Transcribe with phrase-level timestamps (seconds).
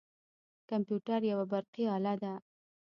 [0.69, 2.33] کمپیوتر یوه برقي اله ده.